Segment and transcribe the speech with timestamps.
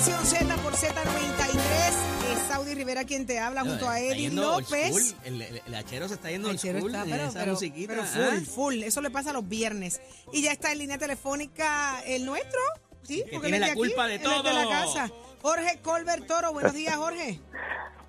[0.00, 2.32] Nación Z por Z93.
[2.32, 5.14] Es Saudi Rivera quien te habla junto a Eddie López.
[5.24, 7.52] El, el, el hachero se está yendo El al school está, en pero, esa pero-
[7.52, 7.92] musiquita.
[7.92, 8.06] pero ¿ah?
[8.06, 8.74] full, full.
[8.82, 10.00] Eso le pasa los viernes.
[10.32, 12.58] Y ya está en línea telefónica el nuestro.
[13.02, 14.24] Sí, Que porque tiene la de culpa aquí, de de
[14.54, 14.70] la todo.
[14.70, 15.10] casa.
[15.42, 16.52] Jorge Colbert Toro.
[16.54, 17.38] Buenos días, Jorge.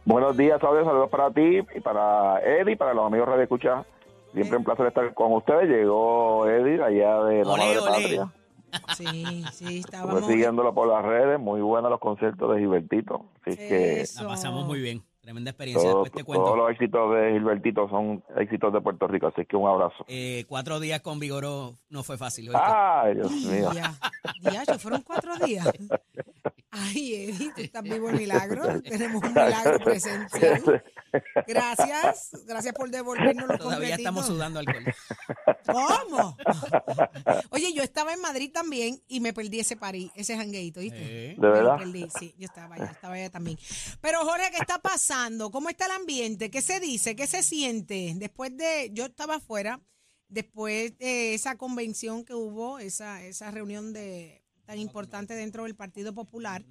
[0.05, 0.85] Buenos días, Claudio.
[0.85, 3.83] Saludos para ti y para Eddie y para los amigos Radio Escucha.
[4.33, 5.67] Siempre un placer estar con ustedes.
[5.67, 7.91] Llegó Eddie allá de la Olé, Madre olé.
[7.91, 8.33] Patria.
[8.95, 10.25] Sí, sí, Estuve estábamos.
[10.27, 11.39] siguiéndolo por las redes.
[11.39, 13.25] Muy buenos los conciertos de Gilbertito.
[13.45, 14.05] Así que.
[14.15, 15.03] La pasamos muy bien.
[15.21, 15.91] Tremenda experiencia.
[15.91, 16.45] todos, Después te cuento.
[16.45, 19.27] todos los éxitos de Gilbertito son éxitos de Puerto Rico.
[19.27, 20.03] Así que un abrazo.
[20.07, 22.49] Eh, cuatro días con Vigoró no fue fácil.
[22.49, 22.63] ¿oíste?
[22.65, 23.71] Ay, Dios mío.
[24.41, 25.69] Ya, ya, fueron cuatro días.
[26.71, 28.81] Ay, Eddie, tú estás vivo el milagro.
[28.81, 30.83] Tenemos un milagro presencial.
[31.45, 34.85] Gracias, gracias por devolvernos los Todavía estamos sudando alcohol.
[35.65, 36.37] ¿Cómo?
[37.49, 41.31] Oye, yo estaba en Madrid también y me perdí ese parí, ese jangueito, ¿viste?
[41.31, 41.35] Eh.
[41.35, 41.77] ¿De Me lo verdad?
[41.77, 43.59] perdí, sí, yo estaba allá, estaba allá también.
[43.99, 45.10] Pero Jorge, ¿qué está pasando?
[45.51, 46.49] ¿Cómo está el ambiente?
[46.49, 47.17] ¿Qué se dice?
[47.17, 48.13] ¿Qué se siente?
[48.15, 49.81] Después de, yo estaba afuera,
[50.29, 56.13] después de esa convención que hubo, esa, esa reunión de tan importante dentro del Partido
[56.13, 56.61] Popular,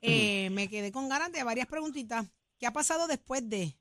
[0.00, 2.24] eh, me quedé con ganas de varias preguntitas.
[2.58, 3.74] ¿Qué ha pasado después de?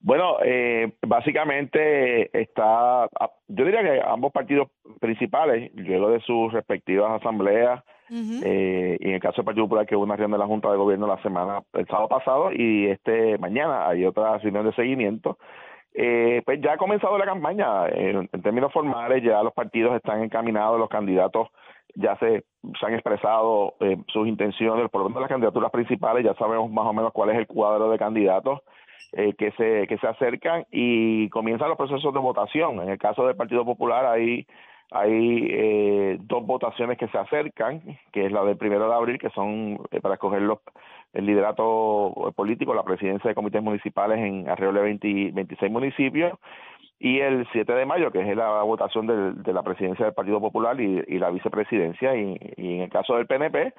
[0.00, 3.08] Bueno, eh, básicamente está,
[3.46, 9.20] yo diría que ambos partidos principales, luego de sus respectivas asambleas, Eh, y en el
[9.20, 11.62] caso del Partido Popular que hubo una reunión de la Junta de Gobierno la semana,
[11.72, 15.38] el sábado pasado, y este mañana hay otra reunión de seguimiento.
[15.96, 17.88] Eh, pues ya ha comenzado la campaña.
[17.88, 21.48] En, términos formales, ya los partidos están encaminados, los candidatos
[21.94, 22.44] ya se,
[22.80, 26.86] se han expresado eh, sus intenciones, por lo menos las candidaturas principales, ya sabemos más
[26.86, 28.60] o menos cuál es el cuadro de candidatos
[29.12, 32.80] eh, que se que se acercan y comienzan los procesos de votación.
[32.80, 34.44] En el caso del Partido Popular hay
[34.94, 39.30] hay eh, dos votaciones que se acercan, que es la del primero de abril, que
[39.30, 40.60] son eh, para escoger los,
[41.12, 46.38] el liderato político, la presidencia de comités municipales en alrededor de 20 26 municipios,
[47.00, 49.06] y el 7 de mayo, que es la votación
[49.42, 53.26] de la presidencia del Partido Popular y, la vicepresidencia, y, y en el caso del
[53.26, 53.74] PNP,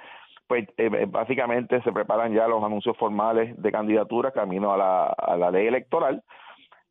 [0.47, 5.37] pues eh, básicamente se preparan ya los anuncios formales de candidatura camino a la, a
[5.37, 6.23] la ley electoral.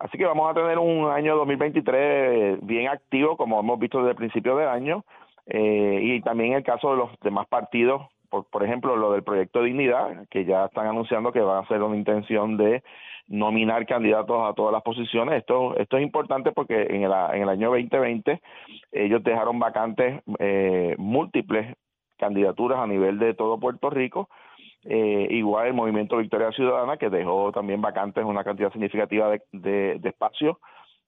[0.04, 4.16] Así que vamos a tener un año 2023 bien activo, como hemos visto desde el
[4.16, 5.03] principio del año,
[5.47, 9.62] eh, y también el caso de los demás partidos, por, por ejemplo, lo del proyecto
[9.62, 12.82] Dignidad, que ya están anunciando que van a ser una intención de
[13.28, 15.38] nominar candidatos a todas las posiciones.
[15.38, 18.43] Esto, esto es importante porque en el, en el año 2020
[18.93, 21.75] ellos dejaron vacantes eh, múltiples
[22.19, 24.28] candidaturas a nivel de todo Puerto Rico.
[24.86, 29.98] Eh, igual el movimiento Victoria Ciudadana, que dejó también vacantes una cantidad significativa de, de,
[29.98, 30.56] de espacios.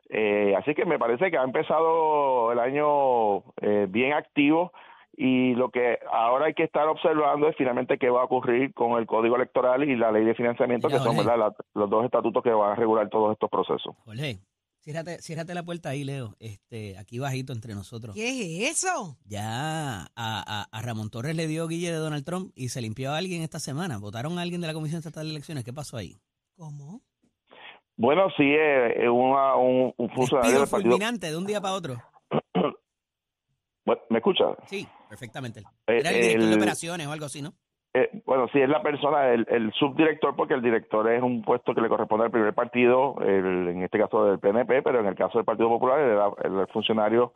[0.09, 4.73] Eh, así que me parece que ha empezado el año eh, bien activo
[5.17, 8.99] y lo que ahora hay que estar observando es finalmente qué va a ocurrir con
[8.99, 12.43] el Código Electoral y la Ley de Financiamiento, Mira, que son la- los dos estatutos
[12.43, 13.97] que van a regular todos estos procesos.
[14.87, 16.37] Ciérrate, ciérrate la puerta ahí, Leo.
[16.39, 18.15] Este, aquí bajito entre nosotros.
[18.15, 19.19] ¿Qué es eso?
[19.25, 23.13] Ya a, a- a Ramón Torres le dio Guille de Donald Trump y se limpió
[23.13, 23.99] a alguien esta semana.
[23.99, 25.65] Votaron a alguien de la Comisión Estatal de Elecciones.
[25.65, 26.17] ¿Qué pasó ahí?
[26.57, 27.03] ¿Cómo?
[27.97, 30.93] Bueno, sí, eh, una- un, un funcionario del Partido...
[30.93, 32.01] fulminante de un día para otro.
[34.11, 34.45] ¿Me escucha?
[34.69, 35.61] Sí, perfectamente.
[35.87, 37.55] Eh, Era el director de operaciones o algo así, ¿no?
[37.99, 41.75] Eh, bueno, sí, es la persona, el, el subdirector, porque el director es un puesto
[41.75, 45.15] que le corresponde al primer partido, el- en este caso del PNP, pero en el
[45.15, 47.33] caso del Partido Popular, era el funcionario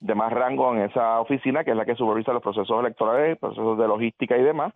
[0.00, 3.78] de más rango en esa oficina, que es la que supervisa los procesos electorales, procesos
[3.78, 4.72] de logística y demás.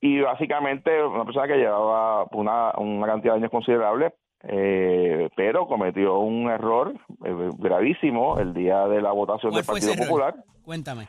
[0.00, 4.12] Y básicamente una persona que llevaba una, una cantidad de años considerable,
[4.44, 6.92] eh, pero cometió un error
[7.24, 9.94] eh, gravísimo el día de la votación ¿Cuál del Partido?
[9.96, 10.34] Popular.
[10.64, 11.08] Cuéntame.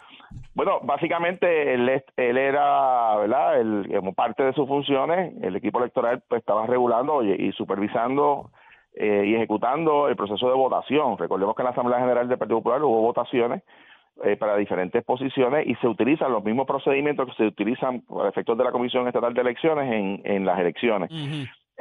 [0.53, 3.61] Bueno, básicamente él, él era, ¿verdad?
[3.95, 8.51] Como parte de sus funciones, el equipo electoral pues, estaba regulando y, y supervisando
[8.93, 11.17] eh, y ejecutando el proceso de votación.
[11.17, 13.63] Recordemos que en la Asamblea General del Partido Popular hubo votaciones
[14.25, 18.57] eh, para diferentes posiciones y se utilizan los mismos procedimientos que se utilizan para efectos
[18.57, 21.09] de la Comisión Estatal de Elecciones en, en las elecciones.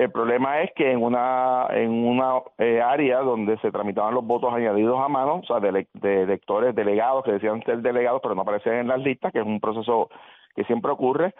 [0.01, 4.51] El problema es que en una en una eh, área donde se tramitaban los votos
[4.55, 8.35] añadidos a mano, o sea, de, ele- de electores delegados que decían ser delegados pero
[8.35, 10.09] no aparecían en las listas, que es un proceso
[10.57, 11.35] que siempre ocurre,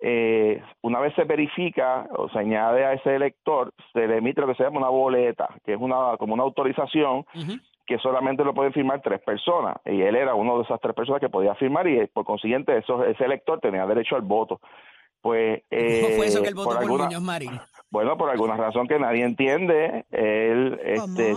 [0.00, 4.46] eh, una vez se verifica o se añade a ese elector, se le emite lo
[4.46, 7.24] que se llama una boleta, que es una como una autorización
[7.86, 11.20] que solamente lo pueden firmar tres personas y él era uno de esas tres personas
[11.20, 14.60] que podía firmar y eh, por consiguiente eso, ese elector tenía derecho al voto.
[15.24, 17.60] Pues ¿Cómo fue eso que eh, él votó por por, alguna- Muñoz Marín?
[17.90, 21.34] bueno, por alguna razón que nadie entiende, él, este,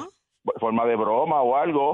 [0.59, 1.93] forma de broma o algo,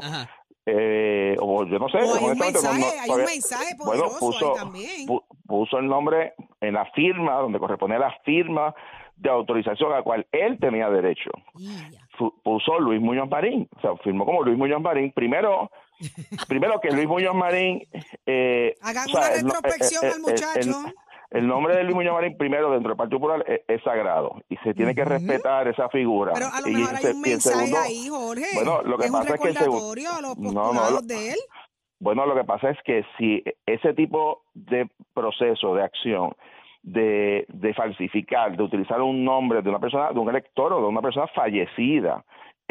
[0.65, 4.19] eh, o yo no sé, O hay un mensaje, no- hay un mensaje bueno, poderoso
[4.19, 5.07] puso, ahí también.
[5.07, 8.73] pu- puso el nombre en la firma, donde correspondía la firma
[9.15, 11.29] de autorización a la cual él tenía derecho.
[12.43, 15.11] Puso Luis Muñoz Marín, o sea, firmó como Luis Muñoz Marín.
[15.11, 15.69] Primero,
[16.47, 17.83] primero que Luis Muñoz Marín...
[18.25, 20.59] Eh, Hagan una retrospección al muchacho.
[20.59, 20.93] El,
[21.41, 24.93] nombre de Luis Muñoz Marín, primero, dentro del Partido Popular, es, sagrado y se tiene
[24.93, 26.33] que respetar esa figura.
[26.33, 28.45] Pero a lo mejor hay un mensaje ahí, Jorge.
[28.53, 29.49] Bueno, lo que pasa es que...
[29.49, 31.39] a los no, no, de él.
[31.99, 36.33] Bueno, lo que pasa es que si ese tipo de proceso, de acción,
[36.83, 40.87] de, de falsificar, de utilizar un nombre de una persona, de un elector o de
[40.87, 42.23] una persona fallecida,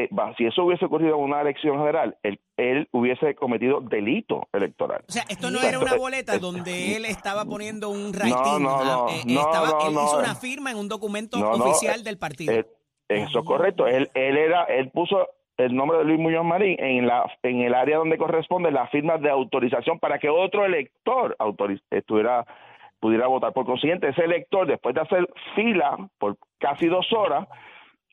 [0.04, 5.04] eh, si eso hubiese ocurrido en una elección general, él, él, hubiese cometido delito electoral.
[5.08, 8.31] O sea, esto no era una boleta donde él estaba poniendo un writing.
[8.31, 9.08] No, no, no.
[9.08, 12.52] Eh, estaba, él hizo una firma en un documento oficial del partido.
[13.08, 13.87] eso es correcto.
[13.87, 17.75] Él, él, era, él puso el nombre de Luis Muñoz Marín en la en el
[17.75, 21.37] área donde corresponde la firma de autorización para que otro elector
[21.90, 22.46] estuviera
[23.02, 23.52] pudiera votar.
[23.52, 27.49] Por consiguiente, ese elector, después de hacer fila por casi dos horas,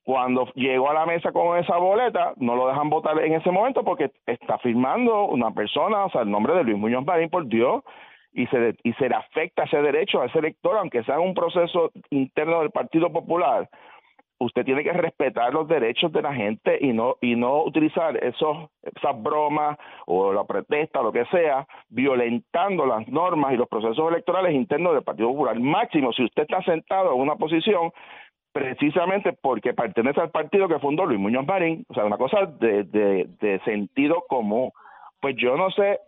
[0.04, 3.84] cuando llegó a la mesa con esa boleta, no lo dejan votar en ese momento
[3.84, 7.84] porque está firmando una persona, o sea, el nombre de Luis Muñoz Marín, por Dios,
[8.32, 11.92] y se, y se le afecta ese derecho a ese elector, aunque sea un proceso
[12.10, 13.70] interno del Partido Popular,
[14.40, 18.70] usted tiene que respetar los derechos de la gente y no y no utilizar esos
[18.82, 24.54] esas bromas o la protesta lo que sea violentando las normas y los procesos electorales
[24.54, 25.60] internos del Partido Popular.
[25.60, 27.92] Máximo si usted está sentado en una posición
[28.52, 32.84] precisamente porque pertenece al partido que fundó Luis Muñoz Marín o sea una cosa de,
[32.84, 34.72] de, de sentido común
[35.22, 36.00] pues yo no sé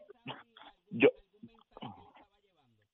[0.90, 1.10] yo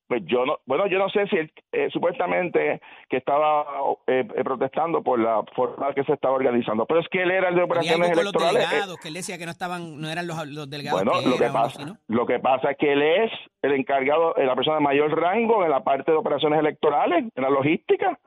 [0.08, 3.66] pues yo no, bueno, yo no sé si él, eh, supuestamente que estaba
[4.08, 7.50] eh, eh, protestando por la forma que se estaba organizando, pero es que él era
[7.50, 8.62] el de operaciones electorales.
[8.62, 11.04] Los delegados, que él decía que no estaban, no eran los, los delegados.
[11.04, 14.78] Bueno, lo que pasa, lo que pasa es que él es el encargado, la persona
[14.78, 18.18] de mayor rango en la parte de operaciones electorales, en la logística.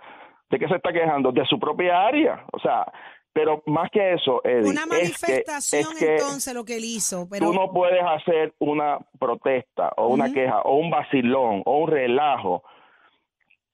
[0.50, 1.32] ¿De qué se está quejando?
[1.32, 2.44] De su propia área.
[2.52, 2.84] O sea,
[3.32, 7.28] pero más que eso, Eddie, una manifestación entonces lo que él hizo.
[7.30, 7.46] Pero...
[7.46, 12.64] Tú no puedes hacer una protesta o una queja o un vacilón o un relajo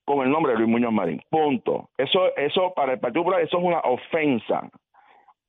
[0.05, 1.21] con el nombre de Luis Muñoz Marín.
[1.29, 1.89] Punto.
[1.97, 4.69] Eso, eso para el Partido Popular, eso es una ofensa.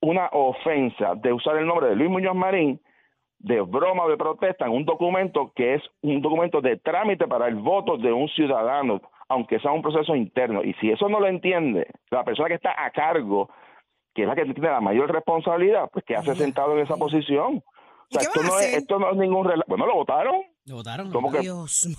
[0.01, 2.81] Una ofensa de usar el nombre de Luis Muñoz Marín
[3.39, 7.47] de broma o de protesta en un documento que es un documento de trámite para
[7.47, 10.63] el voto de un ciudadano, aunque sea un proceso interno.
[10.65, 13.49] Y si eso no lo entiende la persona que está a cargo
[14.15, 17.63] que es la que tiene la mayor responsabilidad, pues que hace sentado en esa posición.
[17.63, 17.65] O
[18.11, 20.43] sea, esto, no es, esto no es ningún Bueno, lo votaron.
[20.67, 21.13] Lo votaron.
[21.13, 21.41] ¿Cómo que?
[21.41, 21.89] Dios.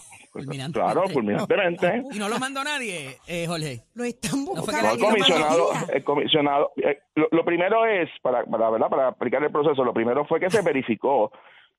[0.71, 2.03] Claro, fulminantemente.
[2.13, 3.81] Y no lo mandó nadie, eh, Jorge.
[3.95, 4.83] Lo están buscando.
[4.83, 8.89] No, el comisionado, el comisionado eh, lo, primero es, para, para, ¿verdad?
[8.89, 11.31] para aplicar el proceso, lo primero fue que se verificó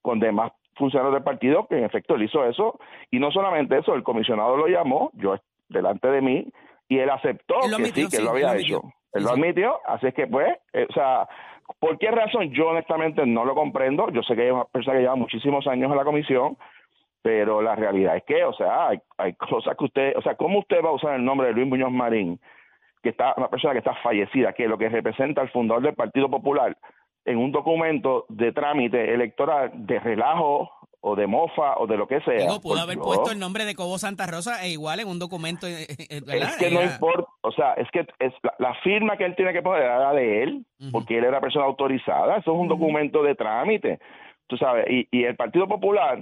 [0.02, 2.78] con demás funcionarios del partido que en efecto él hizo eso.
[3.10, 5.36] Y no solamente eso, el comisionado lo llamó, yo
[5.68, 6.46] delante de mí,
[6.88, 8.82] y él aceptó que sí, que lo había hecho.
[9.12, 11.28] Él lo admitió, así es que pues, eh, o sea,
[11.78, 12.50] ¿por qué razón?
[12.52, 14.08] Yo honestamente no lo comprendo.
[14.10, 16.56] Yo sé que hay una persona que lleva muchísimos años en la comisión,
[17.22, 20.60] pero la realidad es que, o sea, hay, hay cosas que usted, o sea, ¿cómo
[20.60, 22.40] usted va a usar el nombre de Luis Muñoz Marín,
[23.02, 26.30] que está, una persona que está fallecida, que lo que representa al fundador del Partido
[26.30, 26.76] Popular,
[27.30, 30.70] en un documento de trámite electoral de relajo
[31.02, 32.46] o de mofa o de lo que sea.
[32.46, 35.66] pudo pues haber puesto el nombre de Cobo Santa Rosa e igual en un documento.
[35.66, 39.24] Eh, eh, eh, es que no importa, o sea, es que es la, firma que
[39.24, 42.36] él tiene que poner era de él, porque él era persona autorizada.
[42.36, 43.98] Eso es un documento de trámite,
[44.46, 44.86] tú sabes.
[44.90, 46.18] Y, y el Partido Popular,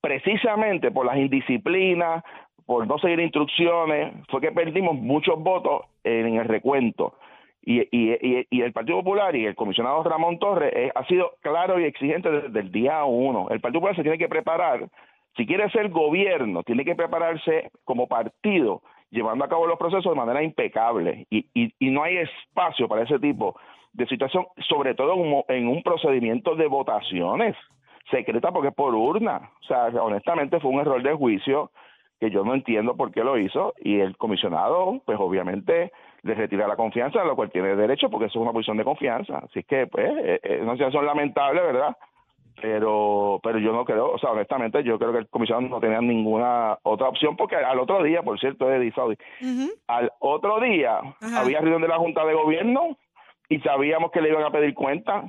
[0.00, 2.24] precisamente por las indisciplinas,
[2.64, 7.14] por no seguir instrucciones, fue que perdimos muchos votos en el recuento.
[7.66, 11.80] Y, y, y, el Partido Popular y el comisionado Ramón Torres eh, ha sido claro
[11.80, 13.48] y exigente desde el día uno.
[13.48, 14.86] El Partido Popular se tiene que preparar,
[15.36, 20.18] si quiere ser gobierno, tiene que prepararse como partido, llevando a cabo los procesos de
[20.18, 21.26] manera impecable.
[21.30, 23.58] Y, y, no hay espacio para ese tipo
[23.94, 25.14] de situación, sobre todo
[25.48, 27.56] en un, procedimiento de votaciones
[28.10, 29.50] secreta porque es por urna.
[29.62, 31.70] O sea, honestamente fue un error de juicio
[32.20, 35.90] que yo no entiendo por qué lo hizo y el comisionado, pues obviamente
[36.24, 38.84] le retira la confianza, a lo cual tiene derecho porque eso es una posición de
[38.84, 39.38] confianza.
[39.38, 41.96] Así que, pues, eh, eh, es una situación lamentable, ¿verdad?
[42.60, 46.00] Pero pero yo no creo, o sea, honestamente, yo creo que el comisionado no tenía
[46.00, 49.16] ninguna otra opción porque al otro día, por cierto, Eddie Saudi,
[49.88, 51.00] al otro día
[51.36, 52.96] había reunión de la Junta de Gobierno
[53.48, 55.24] y sabíamos que le iban a pedir cuenta.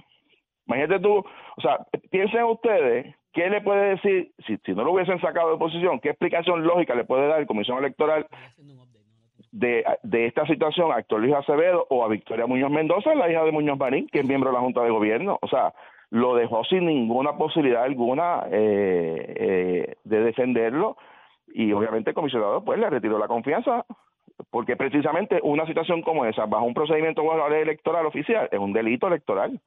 [0.68, 1.80] Imagínate tú, o sea,
[2.12, 6.10] piensen ustedes, ¿qué le puede decir, si, si no lo hubiesen sacado de posición, qué
[6.10, 8.28] explicación lógica le puede dar el Comisión Electoral
[9.58, 13.44] de, de esta situación a Héctor Luis Acevedo o a Victoria Muñoz Mendoza, la hija
[13.44, 15.40] de Muñoz Marín, que es miembro de la Junta de Gobierno.
[15.42, 15.74] O sea,
[16.10, 20.98] lo dejó sin ninguna posibilidad alguna eh, eh, de defenderlo
[21.48, 23.86] y obviamente el comisionado pues le retiró la confianza
[24.50, 28.60] porque precisamente una situación como esa, bajo un procedimiento bajo la ley electoral oficial, es
[28.60, 29.62] un delito electoral.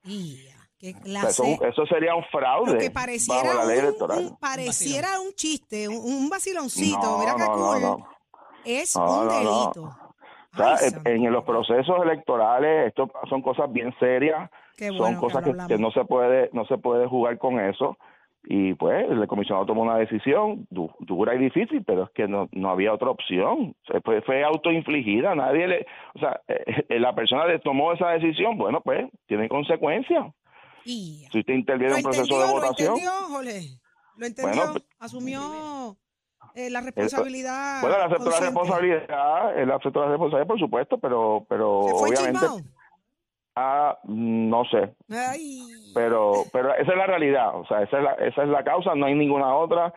[0.79, 1.53] Qué O sea, clase.
[1.55, 4.19] eso, eso sería un fraude Lo que bajo pareciera, la ley un, electoral.
[4.19, 7.81] un- pareciera un chiste, un, vaciloncito, No, mira no, no, cool.
[7.81, 8.18] no.
[8.65, 9.39] Es No, un no, no.
[9.39, 9.83] delito.
[9.85, 15.27] O sea, Ay, en- los procesos electorales, esto son cosas bien serias, son bueno que
[15.27, 17.97] cosas lo que, no se puede no se puede jugar con eso
[18.45, 22.49] y pues el comisionado tomó una decisión du- dura y difícil pero es que no,
[22.53, 23.75] no había otra opción
[24.05, 28.57] fue, fue autoinfligida nadie le o sea eh, eh, la persona que tomó esa decisión
[28.57, 30.27] bueno pues tiene consecuencias
[30.85, 31.29] Ia.
[31.33, 32.47] si usted interviene ¿Lo en un proceso entendió?
[32.47, 33.61] de ¿Lo votación entendió, Jorge?
[34.17, 34.55] ¿Lo entendió?
[34.57, 35.97] Bueno, pues, ¿Asumió
[36.55, 37.81] eh, la responsabilidad?
[37.81, 38.47] bueno él aceptó la consciente?
[38.47, 42.61] responsabilidad él aceptó la responsabilidad por supuesto pero pero ¿Se fue obviamente chismado?
[43.57, 45.61] ah, no sé Ay.
[45.95, 48.95] pero pero esa es la realidad o sea esa es la, esa es la causa
[48.95, 49.93] no hay ninguna otra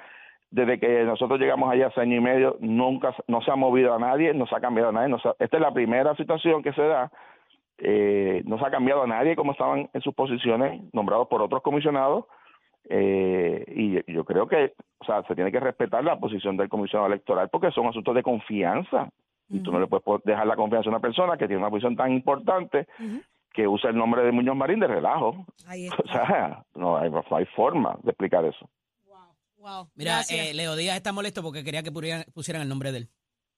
[0.50, 4.00] desde que nosotros llegamos allá hace año y medio nunca no se ha movido a
[4.00, 6.62] nadie no se ha cambiado a nadie no se ha- esta es la primera situación
[6.64, 7.12] que se da
[7.84, 11.62] eh, no se ha cambiado a nadie como estaban en sus posiciones nombrados por otros
[11.64, 12.26] comisionados
[12.90, 17.08] eh, y yo creo que o sea se tiene que respetar la posición del comisionado
[17.08, 19.10] electoral porque son asuntos de confianza
[19.50, 21.96] y tú no le puedes dejar la confianza a una persona que tiene una posición
[21.96, 22.88] tan importante
[23.54, 25.30] que usa el nombre de Muñoz Marín de relajo
[25.68, 28.70] o sea, no hay, no hay forma de explicar eso.
[29.06, 29.18] Wow,
[29.58, 29.90] wow.
[29.96, 33.10] Mira, eh, Leo Díaz está molesto porque quería que pusieran, pusieran el nombre de él.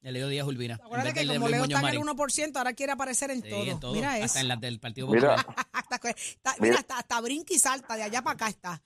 [0.02, 0.76] De Leo Díaz Urbina.
[0.84, 2.18] Acuérdate que como Leo Muñoz está en el Marín.
[2.18, 3.64] 1%, ahora quiere aparecer en Sí, todo.
[3.64, 3.94] en todo.
[3.94, 4.40] Mira hasta eso.
[4.40, 5.36] en las del Partido Mira.
[5.38, 5.56] Popular.
[5.72, 6.56] hasta, Mira.
[6.60, 8.82] mira, hasta, hasta brinca y salta, de allá para acá está.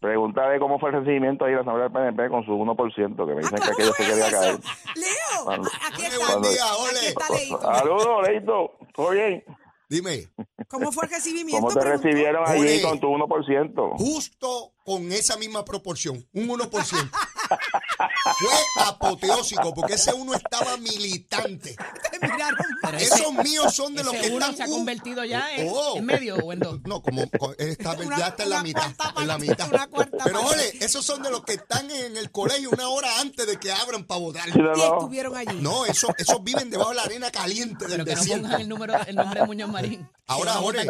[0.00, 3.34] Pregúntale cómo fue el recibimiento ahí en la Asamblea del PNP con su 1%, que
[3.34, 4.58] me dicen que aquello se quería caer.
[4.94, 6.40] Leo, Cuando- aquí está.
[6.40, 7.08] día, Aquí ole.
[7.08, 7.60] está Leito.
[7.60, 8.72] Saludos, Leito.
[8.94, 9.44] ¿Todo bien?
[9.90, 10.28] Dime,
[10.68, 11.66] ¿Cómo fue el recibimiento?
[11.66, 12.06] ¿Cómo te Preguntó.
[12.08, 12.82] recibieron allí Ole.
[12.82, 13.94] con tu 1%?
[13.96, 17.10] justo con esa misma proporción, un 1%.
[18.38, 21.76] Fue apoteósico porque ese uno estaba militante.
[22.82, 25.54] Pero ese- Esos míos son de los que Ese uno están se ha convertido ya
[25.56, 25.96] en, oh.
[25.96, 26.80] en medio o en dos.
[26.84, 28.92] No, como co- está, Una- ya está en la mitad.
[29.16, 29.68] En la mitad.
[29.72, 33.20] una cuarta Pero ole, esos son de los que están en el colegio una hora
[33.20, 34.44] antes de que abran para votar.
[34.52, 34.92] Sí, no, Y no.
[34.98, 35.58] estuvieron allí.
[35.60, 38.42] No, esos, esos viven debajo de la arena caliente del Pero que no desierto.
[38.44, 40.08] pongan el, número, el nombre de Muñoz Marín.
[40.30, 40.86] Ahora, no Jorge,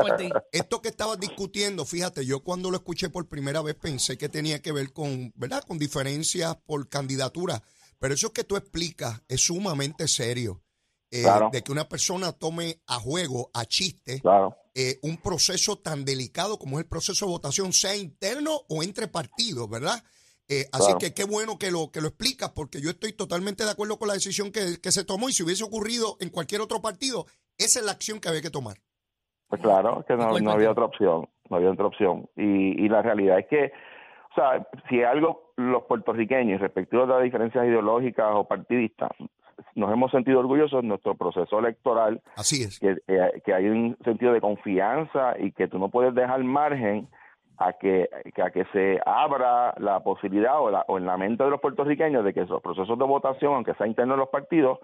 [0.51, 4.61] esto que estabas discutiendo, fíjate, yo cuando lo escuché por primera vez pensé que tenía
[4.61, 5.63] que ver con, ¿verdad?
[5.65, 7.28] Con diferencias por candidatura.
[7.99, 10.63] Pero eso que tú explicas es sumamente serio.
[11.11, 11.49] Eh, Claro.
[11.51, 14.55] De que una persona tome a juego, a chiste, Claro.
[14.75, 19.09] eh, un proceso tan delicado como es el proceso de votación, sea interno o entre
[19.09, 20.03] partidos, ¿verdad?
[20.51, 23.71] Eh, así que qué bueno que lo, que lo explicas, porque yo estoy totalmente de
[23.71, 26.81] acuerdo con la decisión que, que se tomó y si hubiese ocurrido en cualquier otro
[26.81, 27.27] partido,
[27.59, 28.77] esa es la acción que había que tomar.
[29.49, 32.29] Pues claro, que no, ¿Cuál no había otra opción, no había otra opción.
[32.37, 33.73] Y, y la realidad es que,
[34.41, 39.11] sea, si algo los puertorriqueños, respectivo de las diferencias ideológicas o partidistas,
[39.75, 42.79] nos hemos sentido orgullosos en nuestro proceso electoral, Así es.
[42.79, 47.09] que, eh, que hay un sentido de confianza y que tú no puedes dejar margen
[47.59, 51.43] a que, que a que se abra la posibilidad o, la, o en la mente
[51.43, 54.79] de los puertorriqueños de que esos procesos de votación, aunque sea interno en los partidos,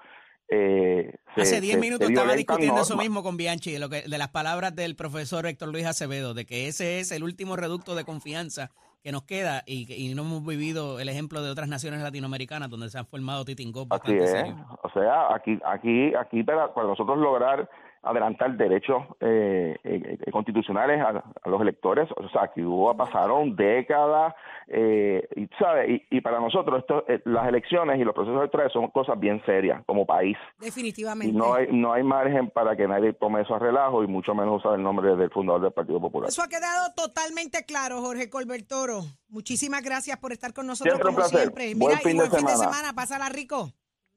[0.49, 3.06] eh, se- Hace 10 se- minutos se estaba discutiendo eso normas.
[3.06, 6.44] mismo con Bianchi, de, lo que, de las palabras del profesor Héctor Luis Acevedo, de
[6.46, 8.70] que ese es el último reducto de confianza
[9.04, 12.88] que nos queda y, y no hemos vivido el ejemplo de otras naciones latinoamericanas donde
[12.88, 14.30] se han formado titingos Así bastante es.
[14.30, 14.56] serios.
[14.82, 17.68] O sea, aquí, aquí, aquí para, para nosotros lograr
[18.04, 23.56] adelantar derechos eh, eh, eh, constitucionales a, a los electores, o sea, aquí hubo, pasaron
[23.56, 24.34] décadas,
[24.68, 25.90] eh, y, ¿sabes?
[25.90, 29.42] Y, y para nosotros esto, eh, las elecciones y los procesos electorales son cosas bien
[29.44, 30.37] serias como país.
[30.61, 31.37] Y Definitivamente.
[31.37, 34.56] no hay, no hay margen para que nadie tome eso a relajo y mucho menos
[34.58, 36.28] usar el nombre del fundador del Partido Popular.
[36.28, 39.02] Eso ha quedado totalmente claro, Jorge Colbert Toro.
[39.28, 41.40] Muchísimas gracias por estar con nosotros Siempre como placer.
[41.40, 41.75] siempre.
[41.75, 42.92] Buen Mira, fin y de buen fin de semana.
[42.94, 43.73] Pásala rico.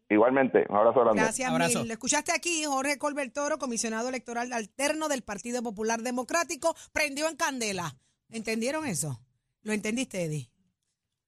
[0.09, 1.21] Igualmente, un abrazo grande.
[1.21, 1.79] Gracias, Abrazo.
[1.79, 1.87] mil.
[1.87, 7.35] Lo escuchaste aquí, Jorge Colbert Toro, comisionado electoral alterno del Partido Popular Democrático, prendió en
[7.35, 7.97] candela.
[8.29, 9.21] ¿Entendieron eso?
[9.63, 10.49] ¿Lo entendiste, Eddie?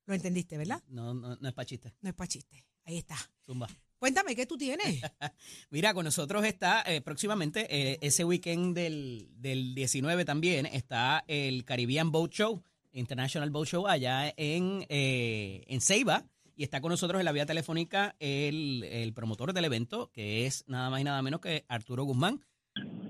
[0.06, 0.82] Lo entendiste, ¿verdad?
[0.88, 1.94] No, no, no es para chiste.
[2.02, 2.66] No es para chiste.
[2.86, 3.16] Ahí está.
[3.46, 3.68] Zumba.
[4.00, 5.02] Cuéntame, ¿qué tú tienes?
[5.70, 11.66] Mira, con nosotros está eh, próximamente, eh, ese weekend del, del 19 también, está el
[11.66, 16.26] Caribbean Boat Show, International Boat Show, allá en, eh, en Ceiba.
[16.60, 20.68] Y está con nosotros en la vía telefónica el, el promotor del evento, que es
[20.68, 22.42] nada más y nada menos que Arturo Guzmán.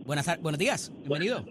[0.06, 1.44] Buenas, buenos días, bienvenido.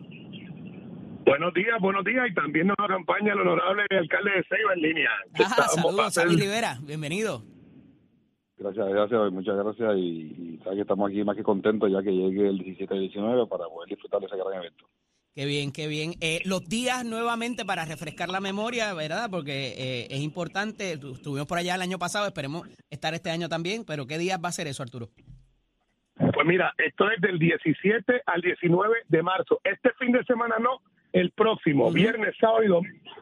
[1.27, 2.31] Buenos días, buenos días.
[2.31, 5.11] Y también nos acompaña el honorable alcalde de Ceiba en línea.
[5.33, 7.43] para saludos, Sammy Rivera, bienvenido.
[8.59, 12.13] Gracias, gracias, muchas gracias y, y sabes que estamos aquí más que contentos ya que
[12.13, 14.87] llegue el 17 y 19 para poder disfrutar de ese gran evento.
[15.39, 16.15] Qué bien, qué bien.
[16.21, 19.31] Eh, los días nuevamente para refrescar la memoria, ¿verdad?
[19.31, 20.95] Porque eh, es importante.
[20.95, 24.49] Estuvimos por allá el año pasado, esperemos estar este año también, pero ¿qué días va
[24.49, 25.11] a ser eso, Arturo?
[26.35, 29.61] Pues mira, esto es del 17 al 19 de marzo.
[29.63, 30.81] Este fin de semana no,
[31.13, 33.13] el próximo, viernes, sábado y domingo.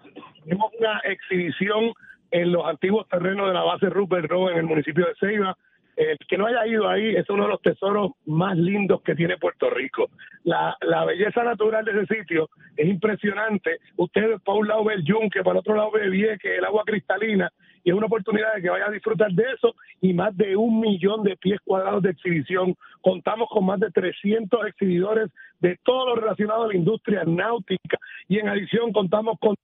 [0.43, 1.93] Tenemos una exhibición
[2.31, 5.59] en los antiguos terrenos de la base Rupert Rowe en el municipio de Ceiba.
[5.97, 9.39] El que no haya ido ahí es uno de los tesoros más lindos que tiene
[9.39, 10.11] Puerto Rico.
[10.45, 13.79] La, la belleza natural de ese sitio es impresionante.
[13.97, 17.51] Usted para un lado ve el yunque, para otro lado ve Vieque, el agua cristalina,
[17.83, 20.81] y es una oportunidad de que vaya a disfrutar de eso y más de un
[20.81, 22.75] millón de pies cuadrados de exhibición.
[23.01, 27.99] Contamos con más de 300 exhibidores de todo lo relacionado a la industria náutica
[28.29, 29.55] y en adición contamos con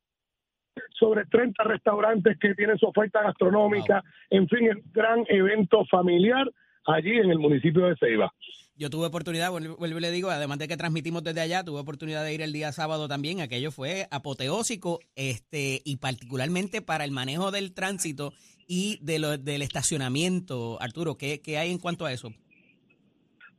[0.99, 6.51] sobre 30 restaurantes que tienen su oferta gastronómica, en fin, un gran evento familiar
[6.87, 8.33] allí en el municipio de Ceiba.
[8.75, 12.25] Yo tuve oportunidad, vuelvo y le digo, además de que transmitimos desde allá, tuve oportunidad
[12.25, 13.41] de ir el día sábado también.
[13.41, 18.33] Aquello fue apoteósico, este, y particularmente para el manejo del tránsito
[18.67, 20.79] y de lo, del estacionamiento.
[20.81, 22.31] Arturo, ¿qué, ¿qué hay en cuanto a eso?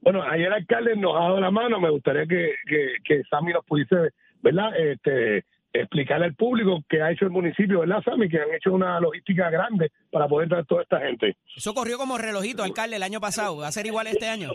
[0.02, 3.54] Bueno, ayer el alcalde nos ha dado la mano, me gustaría que, que, que Sammy
[3.54, 3.96] nos pudiese,
[4.42, 4.78] ¿verdad?
[4.78, 8.30] Este, explicarle al público que ha hecho el municipio, ¿verdad, Sammy?
[8.30, 11.36] Que han hecho una logística grande para poder traer toda esta gente.
[11.56, 13.58] Eso corrió como relojito, alcalde, el año pasado.
[13.58, 14.52] ¿Va a ser igual este año?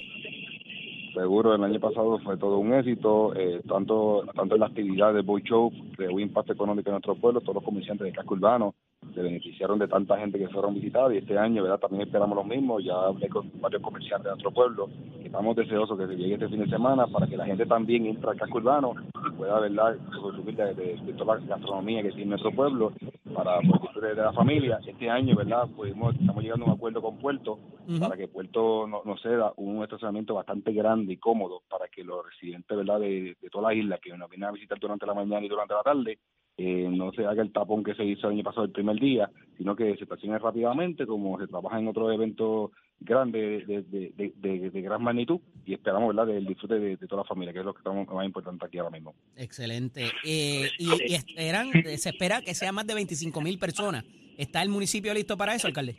[1.15, 5.23] Seguro, el año pasado fue todo un éxito, eh, tanto tanto en la actividad de
[5.23, 8.75] Boy Show, de un impacto económico en nuestro pueblo, todos los comerciantes de casco urbano
[9.15, 11.81] se beneficiaron de tanta gente que fueron visitados y este año, ¿verdad?
[11.81, 14.89] También esperamos lo mismo, ya hablé con varios comerciantes de nuestro pueblo,
[15.21, 18.07] que estamos deseosos que se llegue este fin de semana para que la gente también
[18.07, 18.95] entre al casco urbano
[19.27, 22.93] y pueda, ¿verdad?, consumir de, de, de toda la gastronomía que tiene nuestro pueblo
[23.35, 24.79] para disfrutar de la familia.
[24.87, 27.59] Este año, ¿verdad?, pudimos, estamos llegando a un acuerdo con Puerto
[28.01, 32.25] para que Puerto nos no ceda un estacionamiento bastante grande y cómodo para que los
[32.25, 35.45] residentes, ¿verdad?, de, de toda la isla que nos vienen a visitar durante la mañana
[35.45, 36.19] y durante la tarde
[36.61, 39.31] eh, no se haga el tapón que se hizo el año pasado el primer día,
[39.57, 44.71] sino que se estacione rápidamente, como se trabaja en otros eventos grandes de, de, de,
[44.71, 46.35] de, gran magnitud, y esperamos ¿verdad?
[46.35, 48.91] del disfrute de, toda la familia, que es lo que estamos más importante aquí ahora
[48.91, 49.15] mismo.
[49.37, 50.07] Excelente.
[50.25, 54.05] Eh, y, y esperan, se espera que sea más de 25 mil personas.
[54.37, 55.95] ¿Está el municipio listo para eso, alcalde?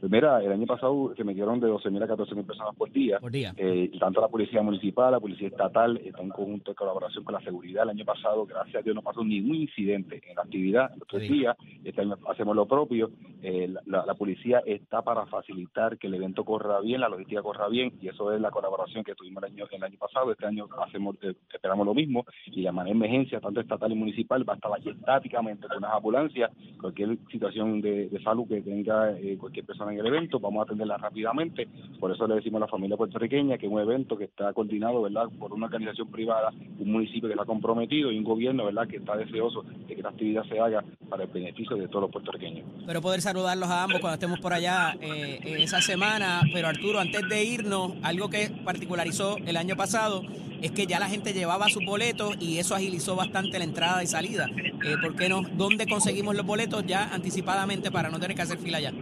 [0.00, 3.18] Pues mira, el año pasado se metieron de 12.000 a 14.000 personas por día.
[3.20, 3.52] Por día.
[3.58, 7.40] Eh, tanto la policía municipal, la policía estatal, está en conjunto de colaboración con la
[7.42, 7.82] seguridad.
[7.82, 10.90] El año pasado, gracias a Dios, no pasó ningún incidente en la actividad.
[10.96, 13.10] Los tres días, este año hacemos lo propio.
[13.42, 17.68] Eh, la, la, policía está para facilitar que el evento corra bien, la logística corra
[17.68, 20.32] bien, y eso es la colaboración que tuvimos el año, el año pasado.
[20.32, 23.96] Este año hacemos eh, esperamos lo mismo, y la manera de emergencia, tanto estatal y
[23.96, 28.62] municipal, va a estar allí estáticamente con las ambulancias, cualquier situación de, de salud que
[28.62, 31.68] tenga eh, cualquier persona en el evento, vamos a atenderla rápidamente.
[31.98, 35.02] Por eso le decimos a la familia puertorriqueña que es un evento que está coordinado,
[35.02, 38.96] ¿verdad?, por una organización privada, un municipio que está comprometido y un gobierno, ¿verdad?, que
[38.96, 42.66] está deseoso de que la actividad se haga para el beneficio de todos los puertorriqueños.
[42.86, 46.40] Pero poder saludarlos a ambos cuando estemos por allá eh, esa semana.
[46.52, 50.22] Pero Arturo, antes de irnos, algo que particularizó el año pasado
[50.62, 54.06] es que ya la gente llevaba sus boletos y eso agilizó bastante la entrada y
[54.06, 54.46] salida.
[54.48, 55.42] Eh, ¿Por qué no?
[55.54, 58.92] ¿Dónde conseguimos los boletos ya anticipadamente para no tener que hacer fila ya?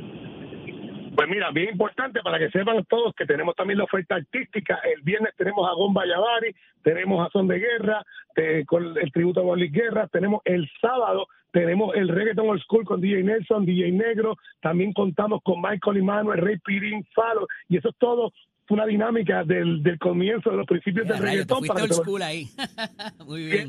[1.19, 4.79] Pues mira, bien importante para que sepan todos que tenemos también la oferta artística.
[4.85, 6.55] El viernes tenemos a Gomba Yavari,
[6.85, 8.05] tenemos a Son de Guerra,
[8.37, 12.85] te, con el tributo a Luis Guerra, tenemos el sábado, tenemos el Reggaeton Old School
[12.85, 17.89] con DJ Nelson, DJ Negro, también contamos con Michael Emanuel, Rey Pirín, Falo, y eso
[17.89, 18.33] es todo
[18.71, 21.67] una dinámica del, del comienzo de los principios Ya, del rayo, te reggaetón.
[21.67, 22.47] Para old te- school ahí.
[23.27, 23.69] Muy Bien.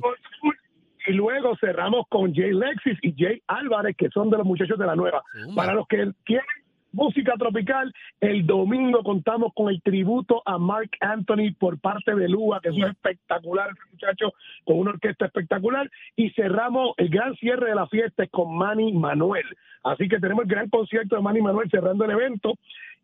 [1.07, 4.85] Y luego cerramos con Jay Lexis y Jay Álvarez, que son de los muchachos de
[4.85, 5.23] la nueva.
[5.33, 5.55] Zumba.
[5.63, 6.45] Para los que quieren
[6.91, 12.59] música tropical, el domingo contamos con el tributo a Mark Anthony por parte de Lua,
[12.61, 14.33] que es un espectacular muchacho,
[14.65, 15.89] con una orquesta espectacular.
[16.15, 19.45] Y cerramos el gran cierre de la fiesta es con Manny Manuel.
[19.83, 22.55] Así que tenemos el gran concierto de Manny Manuel cerrando el evento.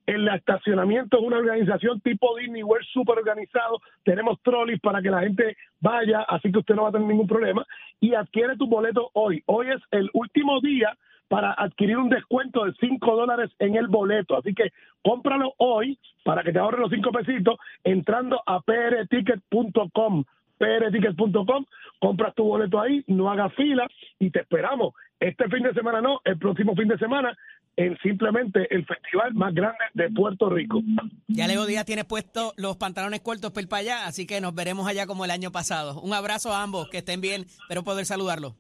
[0.05, 3.81] El estacionamiento es una organización tipo Disney World súper organizado.
[4.03, 7.27] Tenemos trolleys para que la gente vaya, así que usted no va a tener ningún
[7.27, 7.65] problema.
[7.99, 9.41] Y adquiere tu boleto hoy.
[9.47, 10.95] Hoy es el último día
[11.27, 14.37] para adquirir un descuento de 5 dólares en el boleto.
[14.37, 14.71] Así que
[15.03, 20.23] cómpralo hoy para que te ahorren los 5 pesitos entrando a prticket.com
[20.57, 21.65] prticket.com,
[21.99, 23.87] compras tu boleto ahí, no hagas fila
[24.19, 24.93] y te esperamos.
[25.19, 27.35] Este fin de semana no, el próximo fin de semana
[27.77, 30.81] en simplemente el festival más grande de Puerto Rico.
[31.27, 34.87] Ya Leo Díaz tiene puesto los pantalones cortos para para allá, así que nos veremos
[34.87, 35.99] allá como el año pasado.
[36.01, 38.53] Un abrazo a ambos, que estén bien, espero poder saludarlos.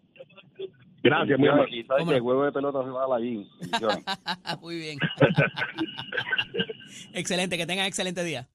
[1.05, 1.71] Gracias, mi amor.
[1.71, 2.17] Y sabes ¿Cómo que no?
[2.17, 3.47] el juego de pelota se va a la gym.
[4.61, 4.97] Muy bien.
[7.13, 8.49] excelente, que tengan excelente día.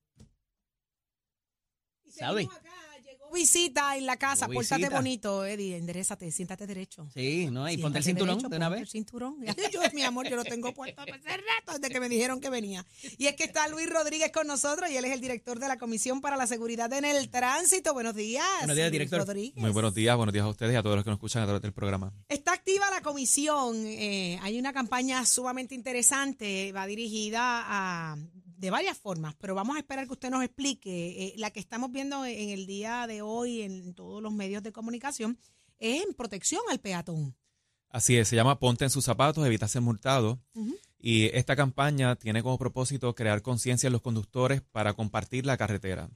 [2.09, 2.49] Saudi.
[3.31, 4.97] Visita en la casa, Hubo pórtate visita.
[4.97, 7.09] bonito, Eddie, enderezate, siéntate derecho.
[7.15, 7.69] Sí, ¿no?
[7.71, 8.89] Y ponte el cinturón derecho, de una ponte vez.
[8.89, 9.37] El cinturón.
[9.73, 12.85] Yo, mi amor, yo lo tengo puesto hace rato desde que me dijeron que venía.
[13.19, 15.79] Y es que está Luis Rodríguez con nosotros y él es el director de la
[15.79, 17.93] Comisión para la Seguridad en el Tránsito.
[17.95, 18.45] Buenos días.
[18.61, 19.21] Buenos días, Luis director.
[19.27, 19.57] Rodríguez.
[19.57, 21.47] Muy buenos días, buenos días a ustedes y a todos los que nos escuchan a
[21.47, 22.13] través del programa.
[22.29, 23.85] Está activa la comisión.
[23.87, 26.73] eh, hay una campaña sumamente interesante.
[26.73, 28.17] Va dirigida a
[28.61, 31.29] de varias formas, pero vamos a esperar que usted nos explique.
[31.29, 34.71] Eh, la que estamos viendo en el día de hoy en todos los medios de
[34.71, 35.39] comunicación
[35.79, 37.35] es en protección al peatón.
[37.89, 40.39] Así es, se llama Ponte en sus zapatos, evita ser multado.
[40.99, 46.11] Y esta campaña tiene como propósito crear conciencia en los conductores para compartir la carretera.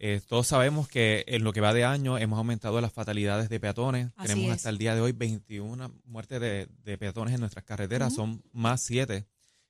[0.00, 3.60] Eh, todos sabemos que en lo que va de año hemos aumentado las fatalidades de
[3.60, 4.10] peatones.
[4.16, 4.56] Así Tenemos es.
[4.56, 8.14] hasta el día de hoy 21 muertes de, de peatones en nuestras carreteras.
[8.14, 9.26] Son más 7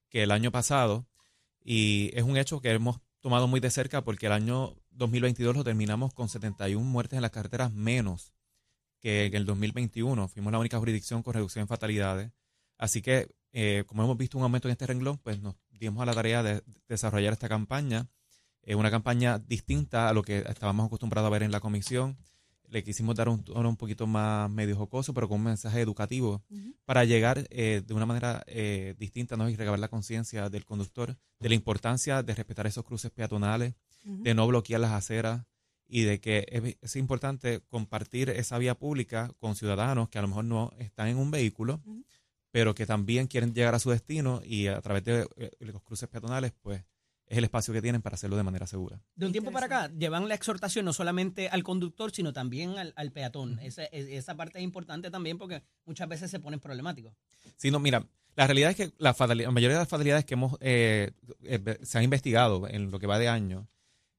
[0.08, 1.06] que el año pasado.
[1.70, 5.64] Y es un hecho que hemos tomado muy de cerca porque el año 2022 lo
[5.64, 8.32] terminamos con 71 muertes en las carreteras menos
[9.00, 10.28] que en el 2021.
[10.28, 12.32] Fuimos la única jurisdicción con reducción en fatalidades.
[12.78, 16.06] Así que, eh, como hemos visto un aumento en este renglón, pues nos dimos a
[16.06, 18.08] la tarea de desarrollar esta campaña.
[18.62, 22.16] Es una campaña distinta a lo que estábamos acostumbrados a ver en la comisión.
[22.70, 26.42] Le quisimos dar un tono un poquito más medio jocoso, pero con un mensaje educativo
[26.84, 29.48] para llegar eh, de una manera eh, distinta ¿no?
[29.48, 34.34] y regalar la conciencia del conductor de la importancia de respetar esos cruces peatonales, de
[34.34, 35.44] no bloquear las aceras
[35.86, 40.28] y de que es, es importante compartir esa vía pública con ciudadanos que a lo
[40.28, 41.80] mejor no están en un vehículo,
[42.50, 46.08] pero que también quieren llegar a su destino y a través de eh, los cruces
[46.08, 46.84] peatonales, pues
[47.28, 49.00] es el espacio que tienen para hacerlo de manera segura.
[49.14, 52.92] De un tiempo para acá, llevan la exhortación no solamente al conductor, sino también al,
[52.96, 53.58] al peatón.
[53.60, 57.12] Esa, es- esa parte es importante también porque muchas veces se ponen problemáticos.
[57.56, 59.14] Sí, no, mira, la realidad es que la
[59.50, 61.10] mayoría de las fatalidades que hemos eh,
[61.42, 63.68] eh, se han investigado en lo que va de año,